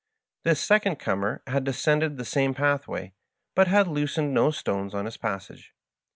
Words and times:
This 0.41 0.59
second 0.59 0.95
comer 0.95 1.43
had 1.45 1.63
de 1.63 1.69
scended 1.73 2.17
the 2.17 2.25
same 2.25 2.55
pathway, 2.55 3.13
but 3.53 3.67
had 3.67 3.87
loosened 3.87 4.33
no 4.33 4.49
stones 4.49 4.95
on 4.95 5.05
his 5.05 5.15
passage. 5.17 5.75